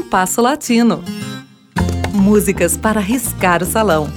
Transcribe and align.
Compasso 0.00 0.40
Latino. 0.40 1.04
Músicas 2.14 2.74
para 2.74 3.00
riscar 3.00 3.62
o 3.62 3.66
salão. 3.66 4.10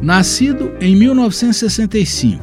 Nascido 0.00 0.70
em 0.80 0.94
1965, 0.94 2.40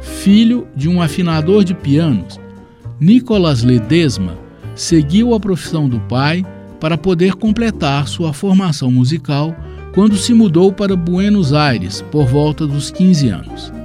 filho 0.00 0.68
de 0.76 0.88
um 0.88 1.02
afinador 1.02 1.64
de 1.64 1.74
pianos, 1.74 2.38
Nicolas 3.00 3.64
Ledesma 3.64 4.38
seguiu 4.76 5.34
a 5.34 5.40
profissão 5.40 5.88
do 5.88 5.98
pai 6.02 6.46
para 6.78 6.96
poder 6.96 7.34
completar 7.34 8.06
sua 8.06 8.32
formação 8.32 8.92
musical 8.92 9.56
quando 9.92 10.16
se 10.16 10.32
mudou 10.32 10.72
para 10.72 10.94
Buenos 10.94 11.52
Aires 11.52 12.00
por 12.12 12.26
volta 12.26 12.64
dos 12.64 12.92
15 12.92 13.28
anos. 13.28 13.77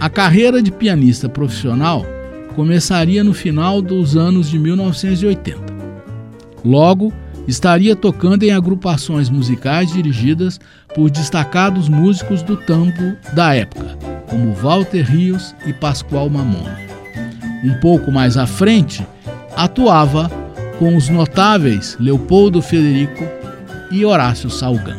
A 0.00 0.08
carreira 0.08 0.62
de 0.62 0.70
pianista 0.70 1.28
profissional 1.28 2.06
começaria 2.54 3.24
no 3.24 3.34
final 3.34 3.82
dos 3.82 4.16
anos 4.16 4.48
de 4.48 4.56
1980. 4.56 5.58
Logo, 6.64 7.12
estaria 7.48 7.96
tocando 7.96 8.44
em 8.44 8.52
agrupações 8.52 9.28
musicais 9.28 9.92
dirigidas 9.92 10.60
por 10.94 11.10
destacados 11.10 11.88
músicos 11.88 12.42
do 12.42 12.56
tambo 12.56 13.16
da 13.32 13.54
época, 13.54 13.98
como 14.28 14.52
Walter 14.52 15.02
Rios 15.02 15.52
e 15.66 15.72
Pascoal 15.72 16.30
Mamona. 16.30 16.78
Um 17.64 17.74
pouco 17.80 18.12
mais 18.12 18.36
à 18.36 18.46
frente, 18.46 19.04
atuava 19.56 20.30
com 20.78 20.96
os 20.96 21.08
notáveis 21.08 21.96
Leopoldo 21.98 22.62
Federico 22.62 23.24
e 23.90 24.04
Horácio 24.04 24.48
Salgan. 24.48 24.98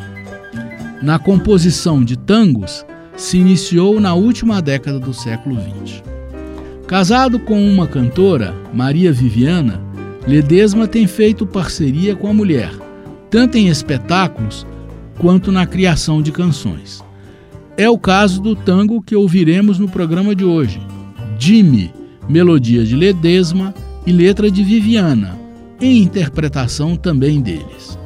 Na 1.02 1.18
composição 1.18 2.04
de 2.04 2.18
tangos, 2.18 2.86
se 3.20 3.38
iniciou 3.38 4.00
na 4.00 4.14
última 4.14 4.62
década 4.62 4.98
do 4.98 5.14
século 5.14 5.58
XX. 5.58 6.02
Casado 6.88 7.38
com 7.38 7.62
uma 7.62 7.86
cantora, 7.86 8.56
Maria 8.74 9.12
Viviana, 9.12 9.82
Ledesma 10.26 10.88
tem 10.88 11.06
feito 11.06 11.46
parceria 11.46 12.16
com 12.16 12.28
a 12.28 12.34
mulher, 12.34 12.72
tanto 13.30 13.58
em 13.58 13.68
espetáculos 13.68 14.66
quanto 15.20 15.52
na 15.52 15.68
criação 15.68 16.22
de 16.22 16.32
canções. 16.32 17.04
É 17.76 17.90
o 17.90 17.98
caso 17.98 18.42
do 18.42 18.56
tango 18.56 19.02
que 19.02 19.16
ouviremos 19.16 19.78
no 19.78 19.90
programa 19.90 20.34
de 20.34 20.46
hoje, 20.46 20.82
Jimmy, 21.38 21.94
melodia 22.28 22.86
de 22.86 22.96
Ledesma 22.96 23.74
e 24.06 24.14
letra 24.14 24.50
de 24.50 24.64
Viviana, 24.64 25.38
em 25.82 26.02
interpretação 26.02 26.96
também 26.96 27.42
deles. 27.42 27.99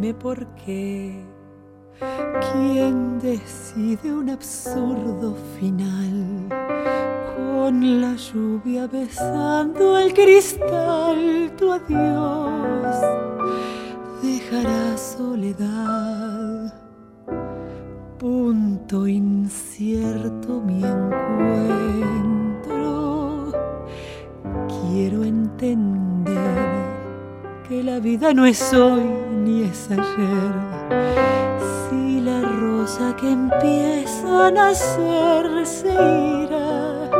Dime 0.00 0.14
por 0.14 0.46
qué. 0.54 1.22
¿Quién 2.52 3.18
decide 3.18 4.10
un 4.10 4.30
absurdo 4.30 5.36
final? 5.58 6.48
Con 7.36 8.00
la 8.00 8.16
lluvia 8.16 8.86
besando 8.86 9.98
el 9.98 10.14
cristal, 10.14 11.52
tu 11.58 11.70
adiós 11.70 12.96
dejará 14.22 14.96
soledad. 14.96 16.72
Punto 18.18 19.06
incierto 19.06 20.62
mi 20.62 20.82
encuentro. 20.82 21.92
Quiero 24.66 25.24
entender 25.24 26.40
que 27.68 27.82
la 27.82 28.00
vida 28.00 28.32
no 28.32 28.46
es 28.46 28.72
hoy 28.72 29.29
ni 29.44 29.64
es 29.64 29.90
ayer. 29.90 30.52
Si 31.88 32.20
la 32.20 32.40
rosa 32.40 33.16
que 33.16 33.30
empieza 33.30 34.46
a 34.46 34.50
nacer 34.50 35.66
se 35.66 35.92
irá, 35.92 37.10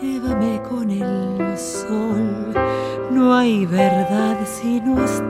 llévame 0.00 0.60
con 0.68 0.90
el 0.90 1.58
sol. 1.58 2.52
No 3.10 3.34
hay 3.34 3.66
verdad 3.66 4.36
si 4.44 4.80
no 4.80 5.04
estás. 5.04 5.28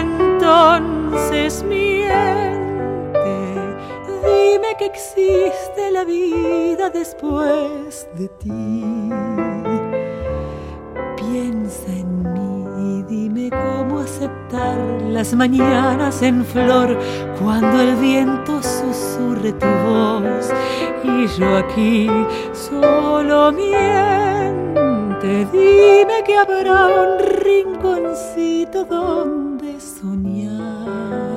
Entonces 0.00 1.62
miente, 1.62 2.08
dime 4.24 4.76
que 4.78 4.86
existe 4.86 5.90
la 5.92 6.04
vida 6.04 6.90
después 6.90 8.08
de 8.16 8.28
ti. 8.28 8.84
Piensa 11.16 11.97
aceptar 14.08 14.78
las 15.10 15.34
mañanas 15.34 16.22
en 16.22 16.44
flor 16.44 16.96
cuando 17.40 17.80
el 17.80 17.96
viento 17.96 18.62
susurre 18.62 19.52
tu 19.52 19.66
voz 19.66 20.50
y 21.04 21.26
yo 21.38 21.56
aquí 21.58 22.08
solo 22.52 23.52
miente. 23.52 25.46
Dime 25.52 26.22
que 26.24 26.36
habrá 26.36 26.86
un 26.86 27.18
rinconcito 27.44 28.84
donde 28.84 29.78
soñar. 29.78 31.36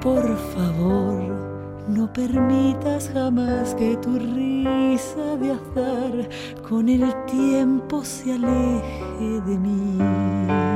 Por 0.00 0.24
favor 0.54 1.38
no 1.88 2.12
permitas 2.12 3.10
jamás 3.12 3.74
que 3.74 3.96
tu 3.96 4.18
risa 4.18 5.36
de 5.40 5.52
azar 5.52 6.28
con 6.68 6.88
el 6.88 7.04
tiempo 7.24 8.04
se 8.04 8.34
aleje 8.34 9.40
de 9.46 9.58
mí. 9.58 10.67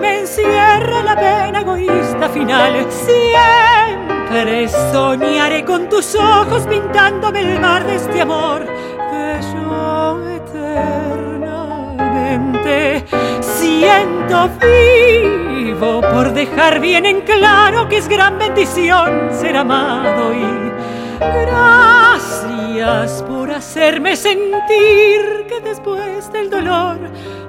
Me 0.00 0.20
encierre 0.20 1.02
la 1.02 1.16
pena 1.16 1.60
egoísta 1.60 2.28
final. 2.28 2.86
Siempre 2.90 4.68
soñaré 4.92 5.64
con 5.64 5.88
tus 5.88 6.14
ojos 6.14 6.66
pintándome 6.66 7.40
el 7.40 7.58
mar 7.60 7.86
de 7.86 7.94
este 7.96 8.20
amor 8.20 8.66
que 8.66 9.40
yo 9.54 10.28
eternamente 10.28 13.04
siento 13.40 14.50
vivo 14.60 16.00
por 16.00 16.32
dejar 16.32 16.80
bien 16.80 17.06
en 17.06 17.20
claro 17.22 17.88
que 17.88 17.96
es 17.98 18.08
gran 18.08 18.38
bendición 18.38 19.30
ser 19.32 19.56
amado 19.56 20.32
y 20.34 20.72
gracias 21.20 23.22
por 23.22 23.50
hacerme 23.50 24.16
sentir 24.16 25.46
que 25.48 25.60
después 25.62 26.30
del 26.32 26.50
dolor 26.50 26.98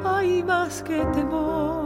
hay 0.06 0.44
más 0.44 0.84
que 0.84 1.00
temor, 1.14 1.79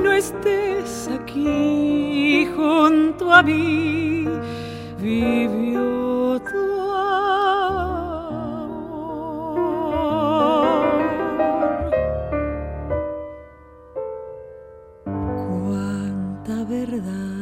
no 0.00 0.12
estés 0.12 1.08
aquí 1.08 2.46
junto 2.56 3.32
a 3.32 3.42
mí, 3.42 4.26
vivió 5.00 6.40
tu 6.40 6.80
amor. 6.82 7.58
Cuánta 15.04 16.64
verdad 16.64 17.38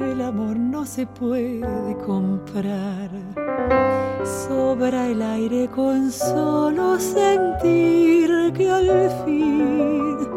el 0.00 0.20
amor 0.22 0.56
no 0.56 0.84
se 0.84 1.06
puede 1.06 1.96
comprar. 2.04 3.10
Sobra 4.24 5.06
el 5.06 5.22
aire 5.22 5.68
con 5.68 6.10
solo 6.10 6.98
sentir 6.98 8.52
que 8.54 8.70
al 8.70 9.10
fin 9.24 10.35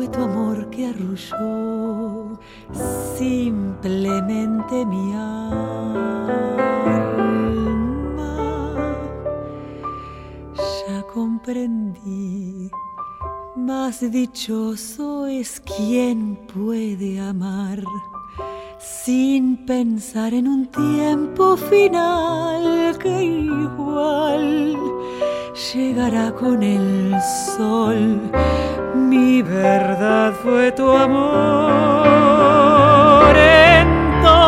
fue 0.00 0.08
tu 0.08 0.22
amor 0.22 0.70
que 0.70 0.86
arrulló 0.86 2.38
simplemente 3.18 4.86
mi 4.86 5.12
alma. 5.12 6.14
Ya 10.88 11.02
comprendí. 11.02 12.70
Más 13.56 14.00
dichoso 14.10 15.26
es 15.26 15.60
quien 15.60 16.36
puede 16.54 17.20
amar 17.20 17.84
sin 18.78 19.66
pensar 19.66 20.32
en 20.32 20.48
un 20.48 20.66
tiempo 20.68 21.58
final 21.58 22.96
que 22.96 23.22
igual 23.22 24.78
llegará 25.60 26.32
con 26.32 26.62
el 26.62 27.14
sol. 27.56 28.20
Mi 28.94 29.42
verdad 29.42 30.32
fue 30.42 30.72
tu 30.72 30.90
amor. 30.90 32.06
Entonces 33.78 34.40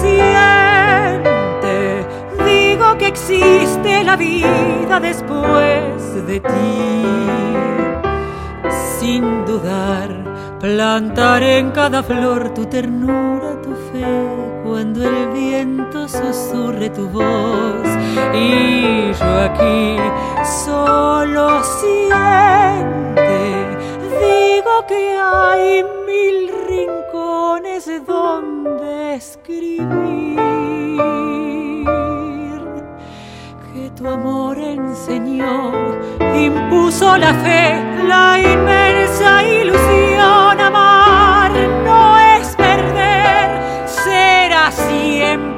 siente, 0.00 1.76
digo 2.44 2.98
que 2.98 3.06
existe 3.06 4.02
la 4.04 4.16
vida 4.16 4.98
después 5.00 6.26
de 6.26 6.40
ti, 6.40 7.04
sin 8.98 9.44
dudar 9.44 10.24
Plantar 10.64 11.42
en 11.42 11.72
cada 11.72 12.02
flor 12.02 12.54
tu 12.54 12.64
ternura, 12.64 13.33
cuando 14.74 15.04
el 15.08 15.28
viento 15.28 16.08
susurre 16.08 16.90
tu 16.90 17.08
voz. 17.08 17.86
Y 18.34 19.12
yo 19.12 19.40
aquí 19.48 19.96
solo 20.64 21.62
siente, 21.78 23.38
digo 24.18 24.84
que 24.88 25.16
hay 25.16 25.84
mil 26.08 26.50
rincones 26.66 27.88
donde 28.04 29.14
escribir. 29.14 30.40
Que 33.72 33.90
tu 33.90 34.08
amor 34.08 34.58
enseñó, 34.58 35.70
impuso 36.34 37.16
la 37.16 37.32
fe, 37.32 37.80
la 38.08 38.40
inmensa 38.40 38.83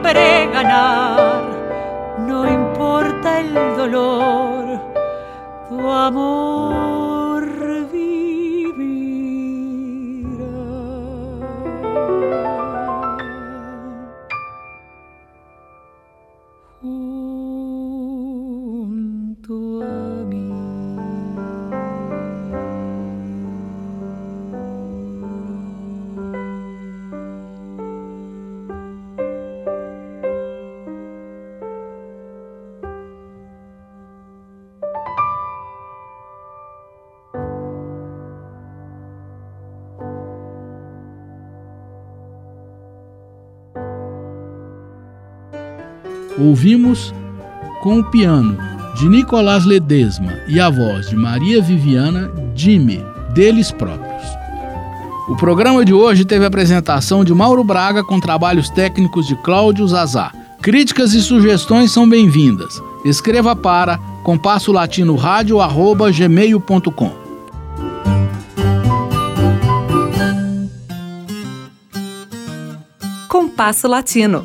siempre 0.06 0.47
ganar. 0.53 1.43
No 2.19 2.47
importa 2.49 3.41
el 3.41 3.55
dolor, 3.76 4.81
tu 5.69 5.91
amor 5.91 6.56
Ouvimos 46.38 47.15
com 47.83 48.00
o 48.00 48.05
piano 48.05 48.59
de 48.94 49.09
Nicolás 49.09 49.65
Ledesma 49.65 50.35
e 50.49 50.61
a 50.61 50.69
voz 50.69 51.09
de 51.09 51.17
Maria 51.17 51.62
Viviana 51.62 52.31
Dime, 52.55 53.03
deles 53.33 53.71
próprios. 53.71 54.23
O 55.29 55.37
programa 55.37 55.83
de 55.85 55.94
hoje 55.94 56.25
teve 56.25 56.44
a 56.44 56.49
apresentação 56.49 57.25
de 57.25 57.35
Mauro 57.35 57.65
Braga 57.65 58.05
com 58.05 58.21
trabalhos 58.21 58.71
técnicos 58.71 59.27
de 59.27 59.35
Cláudio 59.37 59.88
Zazá. 59.88 60.31
Críticas 60.61 61.15
e 61.15 61.23
sugestões 61.23 61.91
são 61.91 62.09
bem-vindas. 62.09 62.81
Escreva 63.05 63.56
para 63.56 63.99
compasso 64.23 64.71
latino 64.73 65.17
rádio@gmail.com. 65.17 67.27
Compasso 73.29 73.88
Latino. 73.88 74.44